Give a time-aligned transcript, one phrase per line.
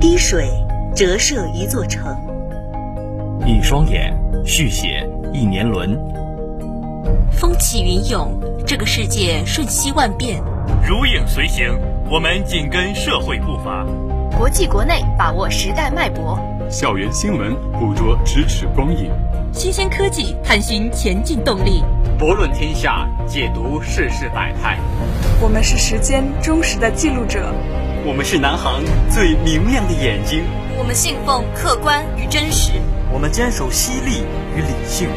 [0.00, 0.48] 滴水
[0.96, 2.16] 折射一座城，
[3.46, 4.16] 一双眼
[4.46, 5.94] 续写一年轮。
[7.30, 8.32] 风起云涌，
[8.66, 10.42] 这个世界瞬息万变。
[10.88, 11.66] 如影随形，
[12.10, 13.86] 我们紧跟社会步伐。
[14.38, 16.38] 国际国内把握时代脉搏，
[16.70, 19.10] 校园新闻捕捉咫尺光影，
[19.52, 21.84] 新鲜科技探寻前进动力，
[22.18, 24.78] 博论天下，解读世事百态。
[25.42, 27.52] 我们是时间忠实的记录者，
[28.02, 30.42] 我们是南航最明亮的眼睛。
[30.78, 32.72] 我们信奉客观与真实，
[33.12, 34.22] 我们坚守犀利
[34.56, 35.08] 与理性。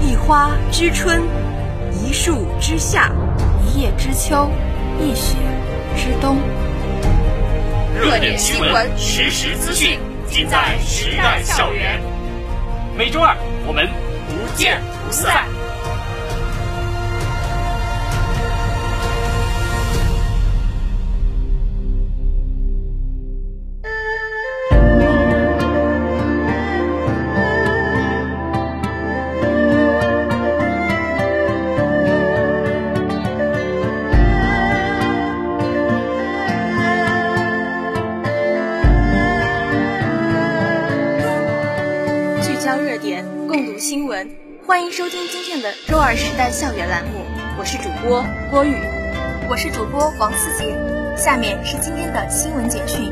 [0.00, 1.22] 一花知春，
[1.92, 3.12] 一树知夏，
[3.64, 4.50] 一叶知秋，
[5.00, 5.36] 一雪
[5.96, 6.36] 知冬。
[7.94, 12.00] 热点新闻，实时资讯，尽在时代校园。
[12.98, 13.36] 每周二，
[13.68, 13.86] 我们
[14.26, 15.46] 不见不散。
[46.12, 47.24] 二时代校园栏目，
[47.58, 48.76] 我是主播郭宇，
[49.48, 50.76] 我是主播王思杰。
[51.16, 53.10] 下面是今天的新闻简讯。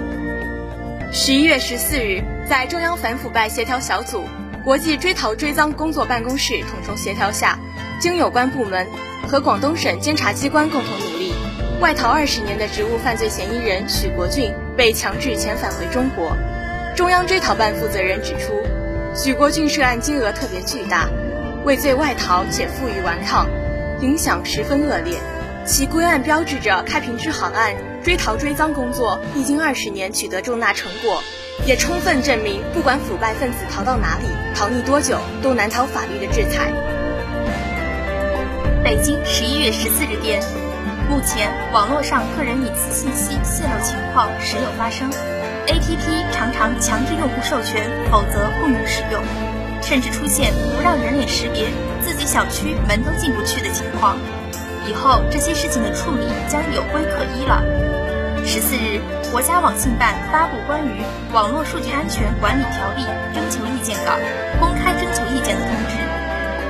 [1.10, 4.24] 十一月十四日，在中央反腐败协调小组、
[4.62, 7.58] 国际追逃追赃工作办公室统筹协调下，
[7.98, 8.86] 经有关部门
[9.26, 11.32] 和广东省监察机关共同努力，
[11.80, 16.36] 外逃二十年的职务犯罪嫌疑人许国俊被强制遣返回中国。
[16.94, 18.52] 中央追逃办负责人指出，
[19.14, 21.08] 许国俊涉案金额特别巨大。
[21.64, 23.47] 畏罪外逃且负隅顽抗，
[24.00, 25.19] 影响十分恶劣。
[25.67, 31.22] 其归案标志着开平支行案追逃追赃工作历经二十年取得重大成果，
[31.67, 36.73] 也充分证明不管腐败分子逃到哪里、逃匿多久，都难逃法律的制裁。
[38.83, 40.40] 北京十一月十四日电，
[41.11, 45.11] 目前网络上个人隐私信息泄露情况时有发生
[45.67, 49.23] ，APP 常常强制用户授权，否则不能使用。
[49.90, 51.67] 甚至出现不让人脸识别、
[52.01, 54.17] 自己小区门都进不去的情况，
[54.86, 57.61] 以后这些事情的处理将有规可依了。
[58.46, 59.01] 十四日，
[59.33, 61.01] 国家网信办发布关于
[61.34, 63.02] 《网络数据安全管理条例》
[63.34, 64.14] 征求意见稿，
[64.61, 65.96] 公开征求意见的通知，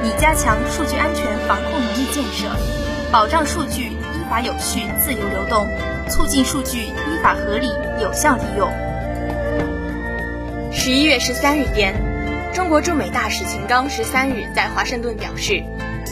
[0.02, 2.48] 拟加强数据安全防控能力建设，
[3.12, 5.68] 保障数据依法有序自由流动，
[6.08, 7.68] 促进数据依法合理
[8.00, 8.72] 有效利用。
[10.72, 12.09] 十一月十三日电。
[12.52, 15.62] 中国驻美大使秦刚十三日在华盛顿表示，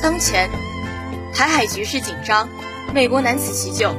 [0.00, 0.48] 当前
[1.34, 2.48] 台海局势紧张，
[2.94, 3.96] 美国难辞其咎。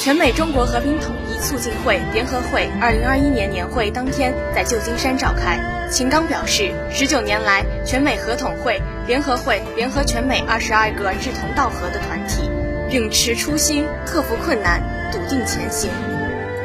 [0.00, 5.58] 全美中国和平统一促进会联合会二零二一年年会当天在旧金山召开。
[5.90, 12.50] 秦刚表示，十九年来，全美合统会联合会联合全美二十二个志同道合的团体，
[12.88, 14.80] 秉持初心，克服困难，
[15.12, 15.90] 笃定前行，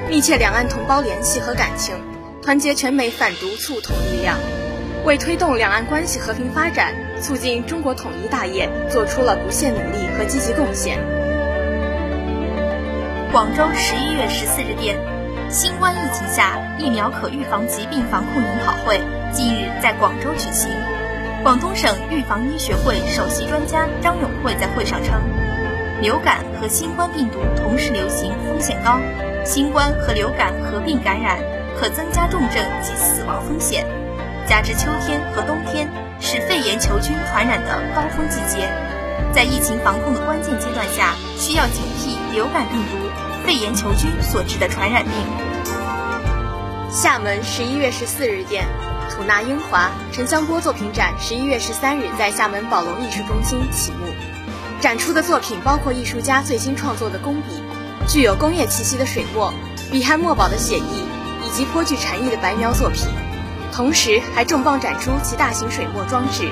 [0.09, 1.95] 密切两岸同胞联系和感情，
[2.41, 4.37] 团结全美反独促统力量。
[5.05, 10.97] 为推动两岸关系和平发展、促进中国统一大业做出了不懈努力和积极贡献。
[13.31, 14.97] 广州十一月十四日电，
[15.49, 19.01] 新冠疫情下疫苗可预防疾病防控研讨会
[19.33, 20.71] 近日在广州举行。
[21.43, 25.21] 广东省预防医学会首席专家张永会在会上称，
[26.01, 29.01] 流感和新冠病毒同时流行风险高，
[29.43, 31.39] 新冠和流感合并感染
[31.77, 33.85] 可增加重症及死亡风险。
[34.47, 35.89] 加之秋天和冬天
[36.19, 38.69] 是肺炎球菌传染的高峰季节，
[39.33, 42.97] 在疫情防控的关键阶段下，需要警惕流感病毒、
[43.45, 45.13] 肺炎球菌所致的传染病。
[46.91, 48.65] 厦门十一月十四日电，
[49.09, 54.07] 吐纳英华陈香波作品展十一月十三日在厦门宝龙艺术中心启幕，
[54.81, 57.63] 展出的作品包括艺术家最新创作的工笔、
[58.07, 59.53] 具有工业气息的水墨、
[59.89, 61.05] 笔汉墨宝的写意，
[61.45, 63.07] 以及颇具禅意的白描作品。
[63.73, 66.51] 同时还重磅展出其大型水墨装置，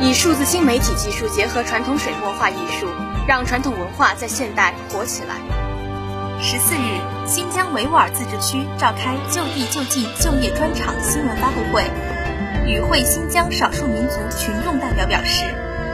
[0.00, 2.88] 以数字新媒体技术结合传统水墨画艺术，
[3.28, 5.36] 让传统文化在现代活起来。
[6.42, 11.84] 十四日，新疆维吾尔自治区召开就地就近就业专场新闻发布会，
[12.66, 15.44] 与会新疆少数民族群众代表表示，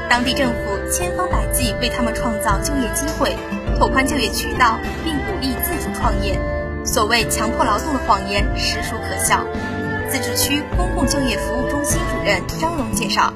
[0.08, 3.36] 当地政府千方百计为他们创造就业机会，
[3.78, 6.40] 拓宽就业渠道，并鼓励自主创业。
[6.84, 9.44] 所谓强迫劳动的谎言实属可笑。
[10.08, 13.32] 自治区公共就业服务中心主任张荣介绍，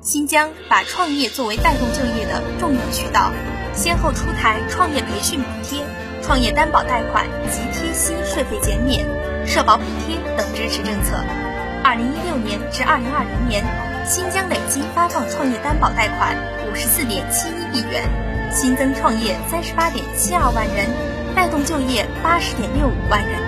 [0.00, 3.30] 新疆把创业作为带动就业的重要渠道，
[3.74, 5.84] 先后出台创业培训补贴、
[6.22, 9.04] 创业担保贷款及贴息税费减免、
[9.46, 11.16] 社保补贴等支持政策。
[11.84, 13.62] 二零一六年至二零二零年，
[14.06, 16.34] 新疆累计发放创业担保贷款
[16.66, 18.08] 五十四点七一亿元，
[18.50, 20.88] 新增创业三十八点七二万人，
[21.34, 23.40] 带动就业八十点六五万人。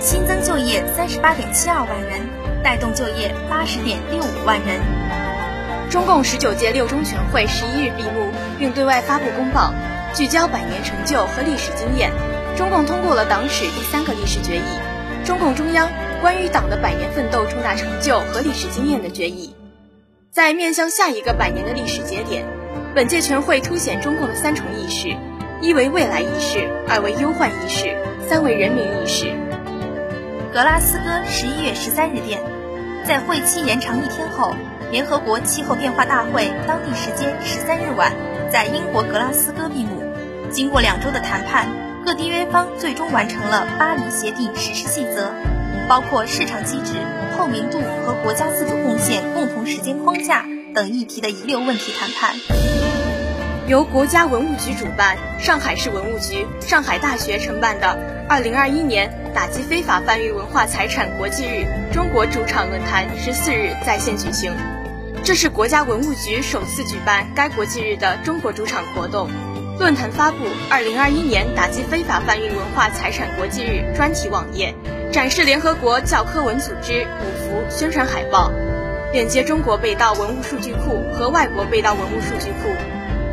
[0.00, 2.20] 新增就业三十八点七二万人，
[2.62, 4.80] 带动就业八十点六五万人。
[5.90, 9.72] 中共十九届六中全会十一日闭幕，并对外发布公报，
[10.12, 12.10] 聚焦百年成就和历史经验。
[12.56, 15.88] 中共通过了党史第三个历史决议，中共中央。
[16.20, 19.54] 关于党的百年奋斗重大成就和历史经验的决议，
[20.30, 22.46] 在面向下一个百年的历史节点，
[22.94, 25.14] 本届全会凸显中共的三重意识：
[25.64, 27.96] 一为未来意识，二为忧患意识，
[28.28, 29.32] 三为人民意识。
[30.52, 32.38] 格拉斯哥十一月十三日电，
[33.06, 34.54] 在会期延长一天后，
[34.90, 38.12] 联合国气候变化大会当地时间十三日晚
[38.52, 40.02] 在英国格拉斯哥闭幕。
[40.50, 41.66] 经过两周的谈判，
[42.04, 45.32] 各缔约方最终完成了巴黎协定实施细则。
[45.88, 46.92] 包括市场机制、
[47.38, 50.44] 透明度和国家自主贡献共同时间框架
[50.74, 52.93] 等议题的遗留问题谈判。
[53.66, 57.96] 由国家文物局主办、上海市文物局、上海大学承办的
[58.28, 64.54] 2021年打击非法贩运文化财产国际日中国主场论坛十四日在线举行。
[65.24, 69.30] 这是国家文物局首次举办该国际日的中国主场活动。
[69.78, 70.36] 论坛发布
[70.70, 74.74] 2021年打击非法贩运文化财产国际日专题网页。
[75.10, 78.52] 展示联合国教科文组织五幅宣传海报，
[79.12, 82.68] 链接中国被盗文物数据库和外国被盗文物数据库，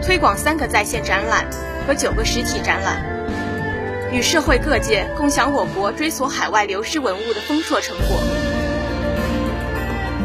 [0.02, 1.46] 推广三个在线展览
[1.88, 3.02] 和九个实体展览，
[4.12, 8.20] 与社会各界共享我国追索海外流失文物的丰硕成果。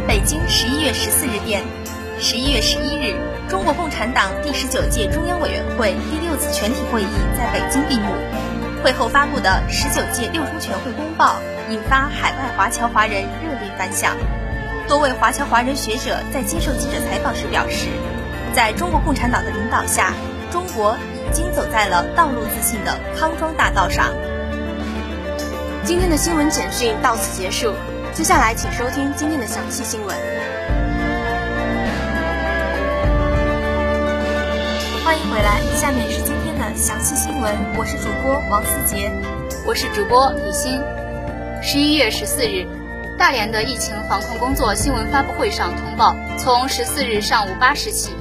[0.08, 1.62] 北京十一月十四日电，
[2.19, 3.14] 十一月十一日，
[3.50, 7.06] 中国共产党第十九届中央委员会第六次全体会议
[7.37, 8.12] 在北京闭幕。
[8.82, 11.37] 会后发布的十九届六中全会公报
[11.69, 14.17] 引发海外华侨华人热烈反响。
[14.88, 17.88] 多位华侨华人学者在接受记者采访时表示，
[18.56, 20.14] 在中国共产党的领导下，
[20.50, 20.97] 中国
[21.29, 24.14] 已经走在了道路自信的康庄大道上。
[25.85, 27.75] 今天的新闻简讯到此结束，
[28.14, 30.17] 接下来请收听今天的详细新闻。
[35.05, 36.56] 欢迎回来，下面是今天。
[36.59, 39.12] 的详细新闻，我是主播王思杰，
[39.67, 40.81] 我是主播李欣。
[41.62, 42.67] 十一月十四日，
[43.19, 48.17] 大连的疫情防控工作新闻发布会上通报，从十四日上午八时起，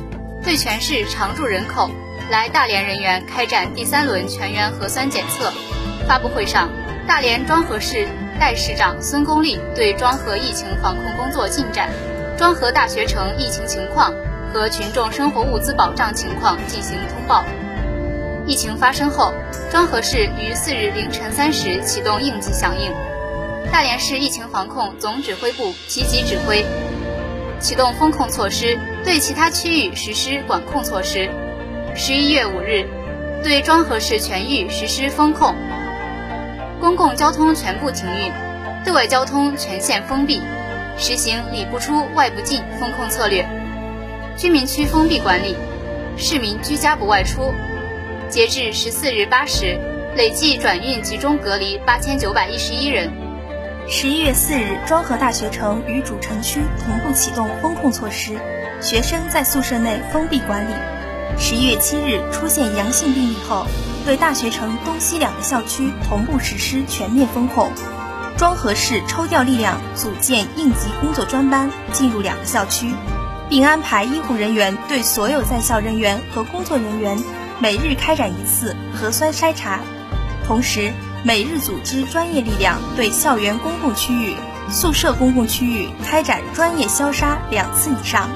[0.45, 1.89] 对全市常住人口
[2.29, 5.51] 来大连人员开展第三轮全员核酸检测。
[6.07, 6.69] 发布会上，
[7.07, 8.07] 大连庄河市
[8.39, 11.89] 代市长孙功利对庄河疫情防控工作进展、
[12.37, 14.13] 庄河大学城疫情情况
[14.53, 17.43] 和群众生活物资保障情况进行通报。
[18.45, 19.33] 疫情发生后，
[19.71, 22.93] 庄河市于四日凌晨三时启动应急响应，
[23.71, 26.63] 大连市疫情防控总指挥部积极指挥，
[27.59, 31.29] 启动风控措施，对其他区域实施管控措施。
[31.93, 32.87] 十一月五日，
[33.43, 35.55] 对庄河市全域实施封控，
[36.81, 38.31] 公共交通全部停运，
[38.83, 40.41] 对外交通全线封闭，
[40.97, 43.47] 实行里不出外不进封控策略，
[44.35, 45.55] 居民区封闭管理，
[46.17, 47.53] 市民居家不外出。
[48.27, 49.79] 截至十四日八时，
[50.17, 53.11] 累计转运集中隔离八千九百一十一人。
[53.87, 58.33] 十一月四日，庄河大学城与主城区同步启动封控措施，
[58.81, 60.73] 学生在宿舍内封闭管理。
[61.37, 63.65] 十一月七日出现阳性病例后，
[64.05, 67.71] 对大学城东西两个校区同步实施全面封控。
[68.37, 72.93] 庄河市抽调力量组建应急工作专班进入两个校区，
[73.49, 77.17] 并安排医护人员对所有在校人员和工作人员。
[77.59, 79.79] 每日开展一次核酸筛查，
[80.45, 80.91] 同时
[81.23, 84.35] 每日组织专业力量对校园公共区域、
[84.69, 88.29] 宿舍公共区域开展专业消杀两次以上。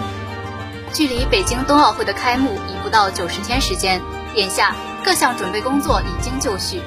[0.92, 4.02] 距离北京冬奥会的开幕已不到九十天时间，
[4.36, 6.82] 眼下各项准备工作已经就绪，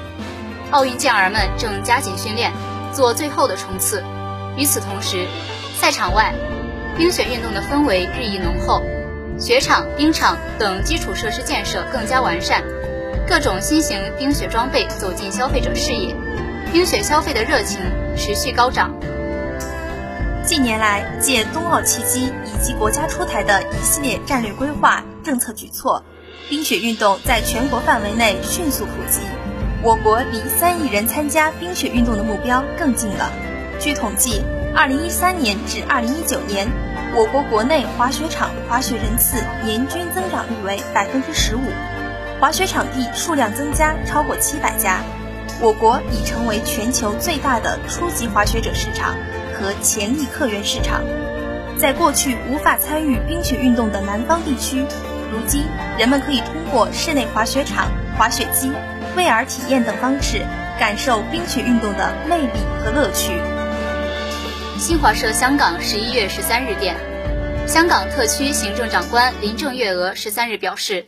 [0.71, 2.51] 奥运健儿们正加紧训练，
[2.91, 4.03] 做最后的冲刺。
[4.57, 5.25] 与此同时，
[5.79, 6.33] 赛场外
[6.97, 8.81] 冰雪运动的氛围日益浓厚。
[9.39, 12.61] 雪场、冰场等基础设施建设更加完善，
[13.27, 16.15] 各种新型冰雪装备走进消费者视野，
[16.71, 17.79] 冰雪消费的热情
[18.15, 18.93] 持续高涨。
[20.45, 22.31] 近年来，借冬奥契机
[22.63, 26.01] 及国家出台的一系列战略规划、政策举措，
[26.49, 29.19] 冰雪运动在全国范围内迅速普及，
[29.83, 33.29] 我国离三亿人参加冰雪运动的目标更近了。
[33.81, 34.41] 据统计，
[34.73, 36.65] 二零一三年至二零一九年。
[37.15, 41.61] 我国国内滑雪场滑雪人次年均增长率为百分之十五，
[42.39, 45.01] 滑雪场地数量增加超过七百家，
[45.61, 49.13] 我国已成为全球最大的初级滑雪者市场
[49.53, 51.03] 和潜力客源市场。
[51.77, 54.79] 在过去无法参与冰雪运动的南方地区，
[55.31, 55.63] 如今
[55.97, 58.71] 人们可以通过室内滑雪场、滑雪机、
[59.17, 60.41] VR 体验等方式，
[60.79, 63.33] 感受冰雪运动的魅力和乐趣。
[64.77, 66.95] 新华社香港十一月十三日电，
[67.67, 71.05] 香港特区行政长官林郑月娥十三日表示。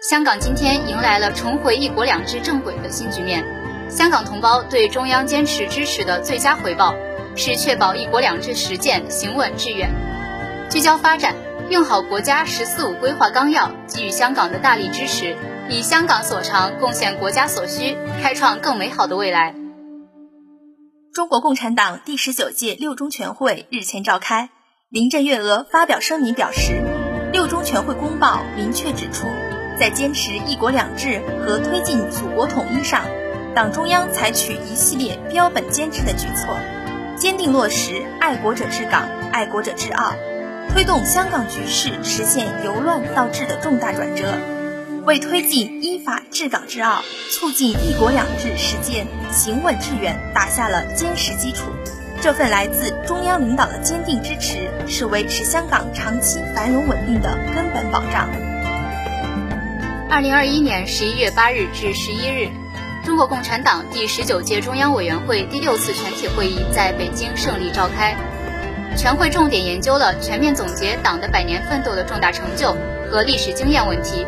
[0.00, 3.44] 香港今天迎来了重回“一国两制”正轨的新局面。
[3.90, 6.94] 香港同胞对中央坚持支持的最佳回报，
[7.34, 9.90] 是确保“一国两制”实践行稳致远。
[10.70, 11.34] 聚焦发展，
[11.70, 15.34] 用好国家“十四五”规划纲要给予香港的大力支持，
[15.70, 19.54] 以香港所长贡献国家所需，开创更美好的未来。
[21.14, 24.50] 中国共产党第十九届六中全会日前召开，
[24.90, 26.82] 林郑月娥发表声明表示，
[27.32, 29.26] 六中全会公报明确指出。
[29.80, 33.04] 在坚持“一国两制”和推进祖国统一上，
[33.54, 36.58] 党中央采取一系列标本兼治的举措，
[37.16, 40.12] 坚定落实“爱国者治港、爱国者治澳”，
[40.70, 44.38] 推动香港局势实现由乱到治的重大转折，
[45.04, 51.64] 为推进依法治港治澳、促进“一国两制”实践行稳致远打下了坚实基础。
[52.20, 58.28] 这份来自中央领导的坚定支持，是维持香港长期繁荣稳定的根本保障。
[60.10, 62.48] 二零二一年十一月八日至十一日，
[63.04, 68.16] 中国共产党第十九届中央委员会第六次全体会议在北京胜利召开。
[68.96, 72.76] 全会重点研究了全面总结党的百年奋斗的重大成就
[73.10, 74.26] 和历史经验问题，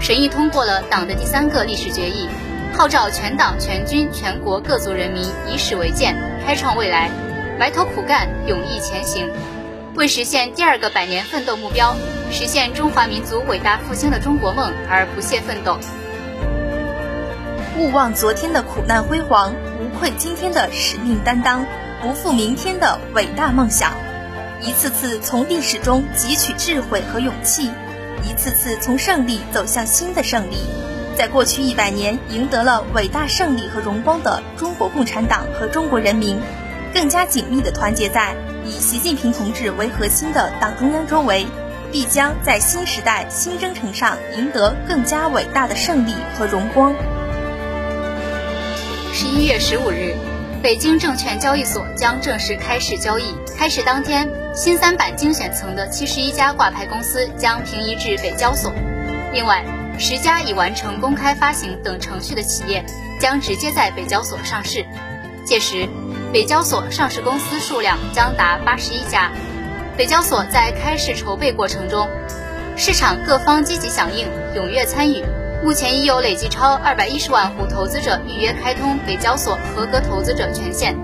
[0.00, 2.28] 审议通过了党的第三个历史决议，
[2.74, 7.10] 号召全党全军全国各族人民以史为鉴，开创未来，
[7.58, 9.30] 埋头苦干，勇毅前行。
[9.94, 11.94] 为实现第二个百年奋斗目标，
[12.30, 15.78] 实现中华民族伟大复兴的中国梦而不懈奋斗。
[17.78, 21.66] 勿忘昨天的苦难辉煌，无愧今天的使命担当，
[22.02, 23.92] 不负明天的伟大梦想。
[24.60, 27.70] 一次次从历史中汲取智慧和勇气，
[28.28, 30.56] 一次次从胜利走向新的胜利。
[31.16, 36.40] 在过去一百年赢得了伟大胜利和荣光的中国共产党和中国人民，
[36.92, 38.34] 更加紧密地团结在。
[38.64, 41.46] 以习近平同志为核心的党中央周围，
[41.92, 46.94] 必将在新时代新征程上赢得更加伟大的胜利和荣光。
[49.12, 50.16] 十一月十五日，
[50.62, 53.34] 北京证券交易所将正式开市交易。
[53.58, 58.72] 开市当天，新三板精选层的七十一家挂牌公司将平移至北交所。
[59.32, 59.64] 另外，
[59.98, 62.84] 十家已完成公开发行等程序的企业
[63.18, 64.86] 将直接在北交所上市。
[65.44, 65.88] 届时，
[66.32, 69.32] 北交所上市公司数量将达八十一家。
[69.96, 72.08] 北交所在开市筹备过程中，
[72.76, 75.24] 市场各方积极响应，踊跃参与。
[75.62, 80.96] 目前已有累计超二百一十万户投资者预约开通北交所合格投资者权限。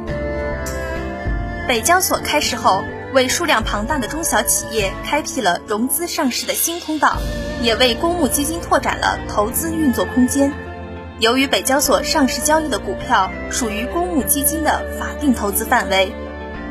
[1.69, 2.83] 北交所开市后，
[3.15, 7.19] 为数量庞大的中小企业开辟了融资上市的新通道，
[7.63, 10.53] 也为公募基金拓展了投资运作空间。
[11.21, 16.13] 由于北交所上市交易的股票属于公募基金的法定投资范围，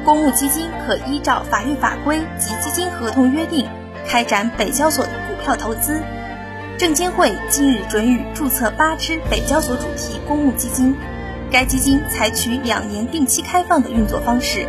[0.04, 3.66] 公募基金可依照法律法规及基金合同约定
[4.06, 6.02] 开展北交所股票投资。
[6.78, 10.96] 证监会今日准予注册八只北交所主题公募基金，
[11.52, 14.68] 该基金采取两年定期开放的运作方式，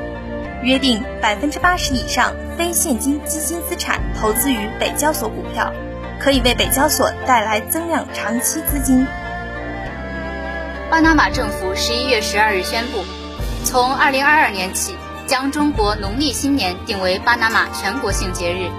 [0.63, 5.71] 约定百分之八十以上非现金基金资产投资于北交所股票，
[6.19, 9.07] 可以为北交所带来增量长期资金。
[10.91, 13.05] 巴拿马政府十一月十二日宣布，
[13.65, 14.95] 从二零二二年起，
[15.27, 18.71] 将中国农历新年定为巴拿马全国性节日，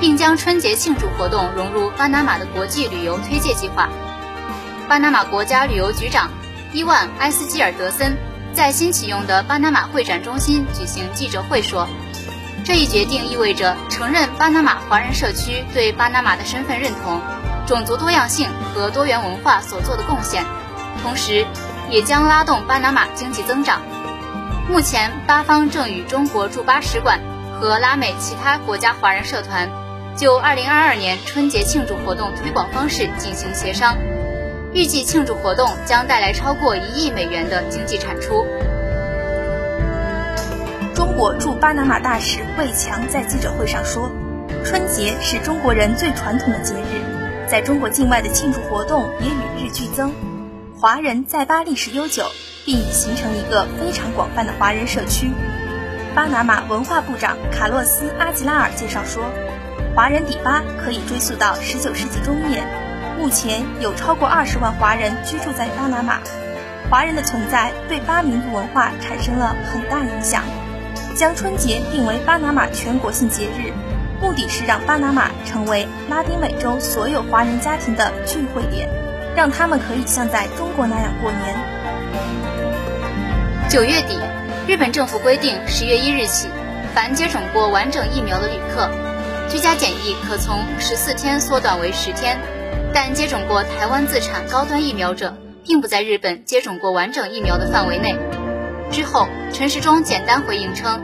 [0.00, 3.88] 并将春节庆祝活动融入巴拿马的国际旅游推介计划。
[4.88, 6.30] 巴拿马国家旅游局长
[6.72, 8.16] 伊万·埃斯基尔德森
[8.52, 11.86] 在新启用的巴拿马会展中心举行记者会说
[12.64, 17.20] ：“这一决定意味着承认巴拿马华人社区对巴拿马的身份认同、
[17.66, 20.44] 种族多样性和多元文化所做的贡献。”
[21.02, 21.46] 同时，
[21.88, 23.80] 也将拉动巴拿马经济增长。
[24.68, 27.20] 目前，巴方正与中国驻巴使馆
[27.58, 29.70] 和拉美其他国家华人社团
[30.16, 33.96] 就2022年春节庆祝活动推广方式进行协商，
[34.74, 38.46] 预计庆祝活动将带来超过一亿美元的经济产出。
[40.94, 44.10] 中国驻巴拿马大使魏强在记者会上说
[44.62, 47.00] ：“春节是中国人最传统的节日，
[47.48, 50.12] 在中国境外的庆祝活动也与日俱增。”
[50.78, 52.24] 华人在巴历史悠久，
[52.66, 55.30] 并已形成一个非常广泛的华人社区。
[56.14, 59.22] 巴拿马文化部长卡洛斯·阿吉拉尔介绍说，
[59.94, 62.64] 华人抵巴可以追溯到19世纪中叶，
[63.16, 66.18] 目前有超过二十万华人居住在巴拿马。
[66.90, 70.42] 华人的存在对巴民族文化产生了很大影响，
[71.14, 73.72] 将春节定为巴拿马全国性节日，
[74.20, 78.88] 目的是让巴拿马成为拉丁美洲所有华人家庭的聚会点，
[79.36, 81.56] 让他们可以像在中国那样过年。
[83.68, 84.18] 九月底，
[84.70, 86.46] 日本政府规定，十月一日起，
[86.94, 88.88] 凡接种过完整疫苗的旅客，
[89.50, 92.38] 居家检疫可从十四天缩短为十天，
[92.94, 95.36] 但接种过台湾自产高端疫苗者。
[95.64, 98.16] 并不在日本接种过完整疫苗的范围内。
[98.92, 101.02] 之后，陈时中简单回应称，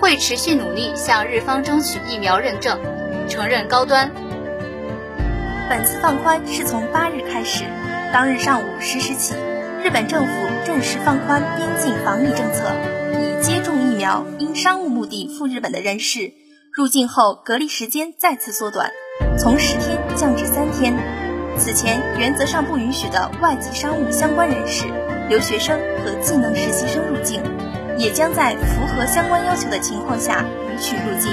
[0.00, 2.78] 会持续努力向日方争取疫苗认证，
[3.28, 4.10] 承认高端。
[5.68, 7.64] 本次放宽是从八日开始，
[8.14, 9.34] 当日上午十时起，
[9.84, 10.32] 日本政府
[10.64, 12.74] 正式放宽边境防疫政策，
[13.20, 16.32] 已接种疫苗因商务目的赴日本的人士，
[16.72, 18.90] 入境后隔离时间再次缩短，
[19.38, 20.96] 从十天降至三天。
[21.58, 24.86] 此前原则上不允许的外籍商务相关人士、
[25.28, 27.42] 留学生和技能实习生入境，
[27.98, 31.30] 也将在符合相关要求的情况下允许入境。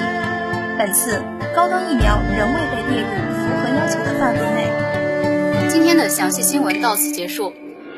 [0.78, 1.24] 本次
[1.56, 5.70] 高端疫苗仍未被列入符合要求的范围内。
[5.70, 7.54] 今天的详细新闻到此结束，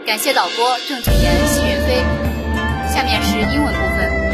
[0.06, 2.04] 感谢导播郑俊言、席云飞。
[2.92, 4.28] 下面是英文部分。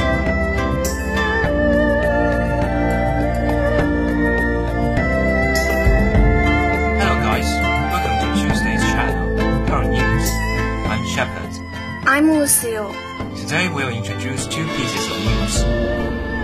[12.14, 12.94] I'm Lucille.
[13.34, 15.64] Today we'll introduce two pieces of news.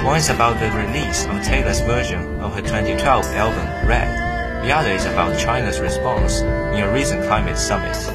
[0.04, 4.64] One is about the release of Taylor's version of her 2012 album Red.
[4.64, 8.13] The other is about China's response in a recent climate summit.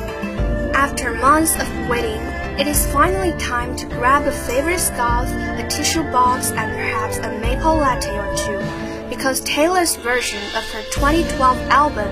[0.80, 2.22] After months of waiting,
[2.58, 7.38] it is finally time to grab a favorite scarf, a tissue box, and perhaps a
[7.38, 12.08] maple latte or two, because Taylor's version of her 2012 album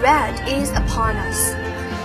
[0.00, 1.50] Red is upon us.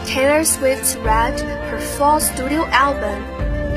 [0.09, 3.23] Taylor Swift's Red, her fall studio album,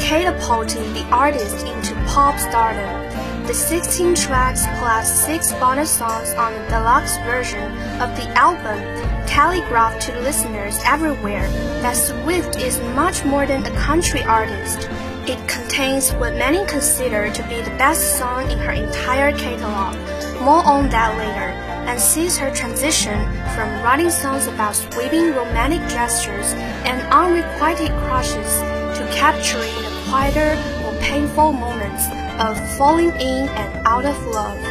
[0.01, 3.47] catapulting the artist into pop stardom.
[3.47, 9.00] The 16 tracks plus 6 bonus songs on the deluxe version of the album
[9.31, 11.49] telegraph to listeners everywhere
[11.83, 14.89] that Swift is much more than a country artist.
[15.29, 19.95] It contains what many consider to be the best song in her entire catalog.
[20.43, 21.55] More on that later
[21.87, 23.19] and sees her transition
[23.55, 28.51] from writing songs about sweeping romantic gestures and unrequited crushes
[28.99, 32.05] to capturing the quieter, more painful moments
[32.43, 34.70] of falling in and out of love.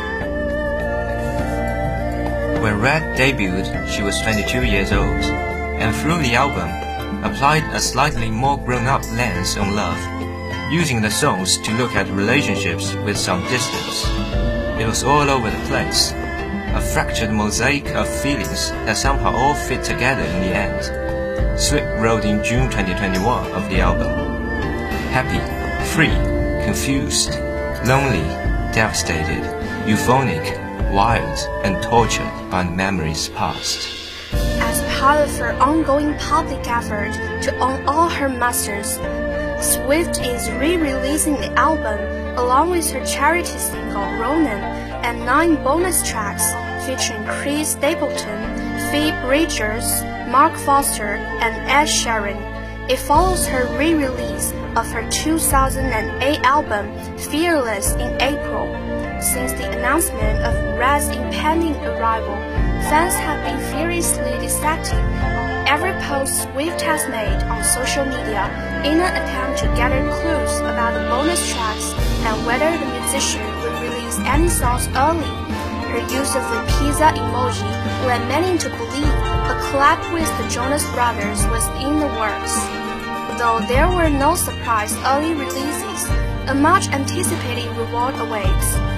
[2.61, 5.23] When Red debuted, she was 22 years old,
[5.79, 6.69] and through the album,
[7.23, 9.97] applied a slightly more grown-up lens on love,
[10.69, 14.03] using the songs to look at relationships with some distance.
[14.77, 19.81] It was all over the place, a fractured mosaic of feelings that somehow all fit
[19.81, 21.57] together in the end.
[21.57, 24.11] Swift wrote in June 2021 of the album.
[25.11, 25.39] Happy,
[25.95, 26.13] free,
[26.65, 27.39] confused,
[27.87, 28.27] lonely,
[28.75, 29.45] devastated,
[29.87, 33.87] euphonic, wild, and tortured by memories past.
[34.61, 38.99] As part of her ongoing public effort to own all her masters,
[39.63, 41.99] Swift is re-releasing the album
[42.37, 44.63] along with her charity single Ronan
[45.03, 46.45] and nine bonus tracks
[46.85, 48.39] featuring Chris Stapleton,
[48.91, 52.39] Phoebe Bridgers, Mark Foster, and Ed Sheeran.
[52.89, 58.88] It follows her re-release of her 2008 album Fearless in April.
[59.21, 62.35] Since the announcement of Red's impending arrival,
[62.87, 64.97] fans have been furiously dissecting
[65.69, 68.49] every post Swift has made on social media
[68.87, 71.93] in an attempt to gather clues about the bonus tracks
[72.25, 75.29] and whether the musician would release any songs early.
[75.91, 77.69] Her use of the pizza emoji
[78.07, 79.15] led many to believe
[79.51, 82.55] a collab with the Jonas Brothers was in the works.
[83.37, 86.09] Though there were no surprise early releases,
[86.49, 88.88] a much anticipated reward awaits.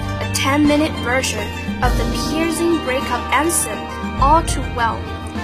[0.42, 1.46] A 10-minute version
[1.84, 3.78] of the piercing breakup anthem,
[4.20, 4.96] All Too Well,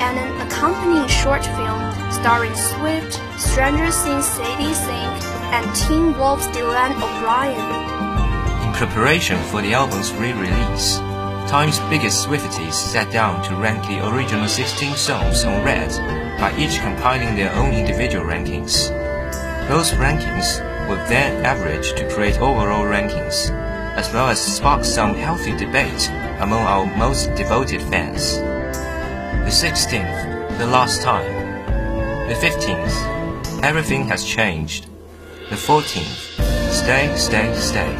[0.03, 1.79] and an accompanying short film
[2.11, 5.23] starring Swift, Stranger Things Sadie Sink,
[5.55, 10.97] and Teen Wolf's Dylan O'Brien In preparation for the album's re-release,
[11.49, 15.91] Time's biggest Swifties sat down to rank the original 16 songs on Red
[16.41, 18.89] by each compiling their own individual rankings.
[19.69, 20.59] Those rankings
[20.89, 23.55] were then averaged to create overall rankings,
[23.99, 26.09] as well as spark some healthy debate
[26.39, 28.39] among our most devoted fans.
[29.45, 31.27] The 16th, the last time.
[32.29, 34.87] The 15th, everything has changed.
[35.51, 36.15] The 14th,
[36.71, 37.93] stay, stay, stay.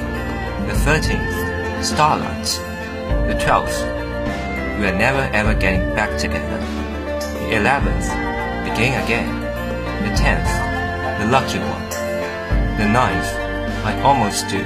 [0.69, 2.47] The 13th, Starlight.
[3.27, 6.59] The 12th, we are never ever getting back together.
[7.19, 8.07] The The eleventh,
[8.69, 9.41] begin again.
[10.05, 10.53] The tenth,
[11.19, 11.89] the lucky one.
[12.79, 13.31] The ninth,
[13.85, 14.63] I almost do.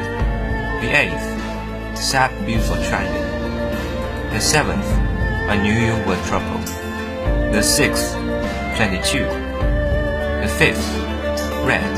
[0.82, 3.22] The eighth, sad beautiful tragedy.
[4.34, 4.84] The seventh,
[5.48, 6.58] I knew you were trouble.
[7.52, 8.12] The sixth,
[8.74, 9.24] twenty-two.
[10.42, 10.84] The fifth,
[11.64, 11.94] red.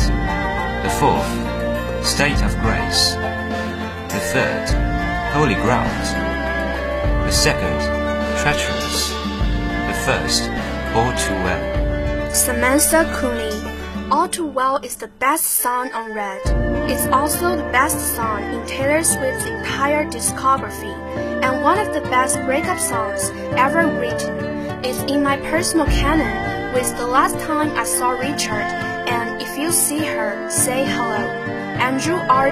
[0.85, 3.15] The fourth, state of grace.
[4.13, 4.69] The third,
[5.33, 6.05] holy ground.
[7.27, 7.81] The second,
[8.43, 9.09] treacherous.
[9.89, 10.43] The first,
[10.95, 12.35] all too well.
[12.35, 14.11] Samantha Cooney.
[14.11, 16.74] All Too Well is the best song on Red.
[16.87, 20.95] It's also the best song in Taylor Swift's entire discography,
[21.43, 24.85] and one of the best breakup songs ever written.
[24.85, 28.69] It's in my personal canon with The Last Time I Saw Richard
[29.09, 31.55] and If You See Her, Say Hello.
[31.81, 32.49] Andrew R.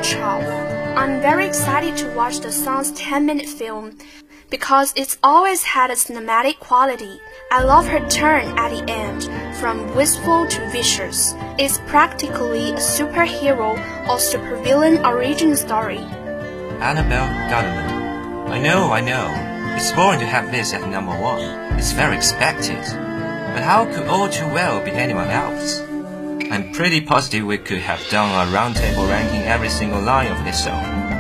[0.96, 3.96] I'm very excited to watch the song's 10 minute film
[4.52, 7.18] because it's always had a cinematic quality.
[7.50, 9.24] I love her turn at the end,
[9.56, 11.32] from wistful to vicious.
[11.58, 13.72] It's practically a superhero
[14.06, 16.04] or supervillain origin story.
[16.84, 18.50] Annabelle Gutterman.
[18.50, 19.26] I know, I know.
[19.74, 21.40] It's boring to have this at number one.
[21.78, 22.82] It's very expected.
[23.54, 25.80] But how could All Too Well be anyone else?
[26.52, 30.64] I'm pretty positive we could have done a roundtable ranking every single line of this
[30.64, 31.11] song.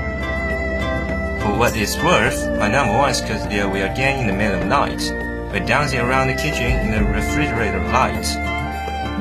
[1.42, 4.60] For what it's worth, my number one is because we are again in the middle
[4.60, 5.02] of night.
[5.50, 8.22] We're dancing around the kitchen in the refrigerator light.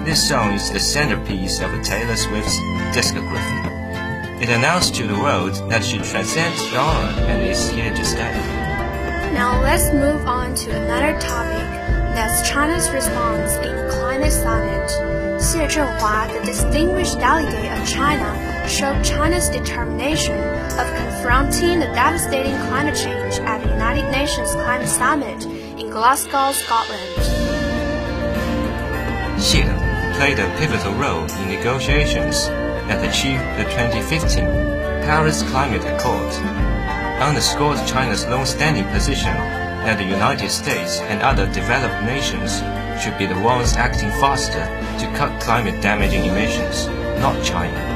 [0.05, 2.55] This song is the centerpiece of Taylor Swift's
[2.93, 4.39] discography.
[4.39, 8.31] It announced to the world that she transcends genre and is here to stay.
[9.33, 11.67] Now let's move on to another topic.
[12.13, 14.91] That's China's response in climate summit.
[15.41, 22.95] Xie Zhenhua, the distinguished delegate of China, showed China's determination of confronting the devastating climate
[22.95, 25.45] change at the United Nations Climate Summit
[25.79, 27.01] in Glasgow, Scotland.
[29.37, 29.65] Xie
[30.17, 32.47] played a pivotal role in negotiations
[32.87, 34.45] that achieved the 2015
[35.03, 36.31] Paris Climate Accord,
[37.21, 39.33] underscored China's long-standing position
[39.83, 42.59] that the United States and other developed nations
[43.01, 44.65] should be the ones acting faster
[44.99, 46.87] to cut climate-damaging emissions,
[47.19, 47.90] not China.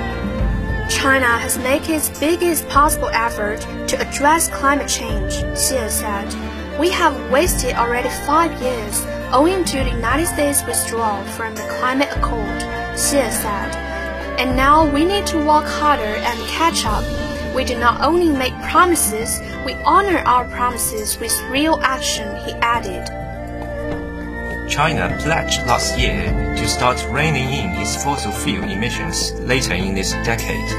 [0.89, 6.79] China has made its biggest possible effort to address climate change, Xie said.
[6.79, 12.09] We have wasted already five years owing to the United States withdrawal from the Climate
[12.11, 12.61] Accord,
[12.93, 13.75] Xie said.
[14.39, 17.03] And now we need to work harder and catch up.
[17.55, 23.24] We do not only make promises, we honor our promises with real action, he added.
[24.75, 26.25] China pledged last year
[26.57, 30.69] to start reining in its fossil fuel emissions later in this decade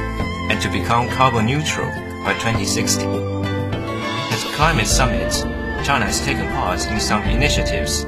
[0.51, 1.89] and to become carbon neutral
[2.23, 3.05] by 2060.
[3.05, 5.33] At the Climate Summit,
[5.83, 8.01] China has taken part in some initiatives,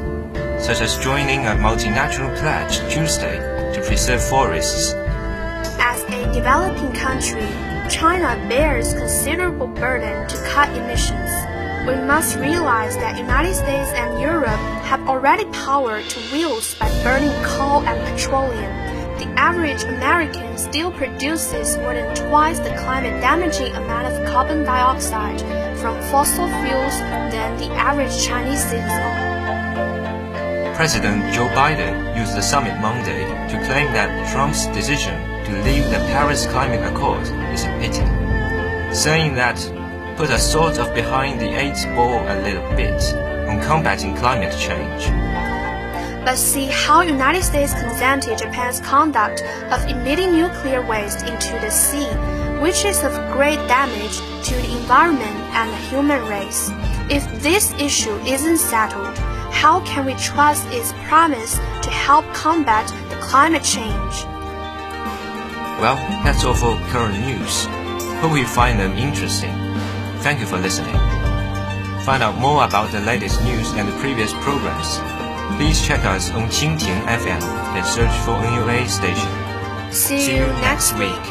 [0.63, 3.39] such as joining a multinational pledge Tuesday
[3.73, 4.93] to preserve forests.
[5.80, 7.49] As a developing country,
[7.89, 11.32] China bears considerable burden to cut emissions.
[11.88, 17.30] We must realize that United States and Europe have already power to wheels by burning
[17.43, 18.73] coal and petroleum.
[19.19, 25.41] The average American still produces more than twice the climate damaging amount of carbon dioxide
[25.78, 26.97] from fossil fuels
[27.30, 29.13] than the average Chinese citizen.
[30.73, 35.13] President Joe Biden used the summit Monday to claim that Trump's decision
[35.45, 38.08] to leave the Paris Climate Accord is a pity,
[38.91, 39.58] saying that
[40.17, 42.99] put us sort of behind the eight ball a little bit
[43.50, 45.06] on combating climate change.
[46.24, 52.06] But see how United States consented Japan's conduct of emitting nuclear waste into the sea,
[52.62, 56.70] which is of great damage to the environment and the human race.
[57.10, 59.18] If this issue isn't settled,
[59.52, 64.14] how can we trust its promise to help combat the climate change?
[65.82, 67.66] Well, that's all for current news.
[68.22, 69.54] Hope you find them interesting.
[70.20, 71.19] Thank you for listening.
[72.10, 74.98] Find out more about the latest news and the previous programs.
[75.58, 79.30] Please check us on Qingting FM and search for NUA station.
[79.93, 81.22] See, you next week.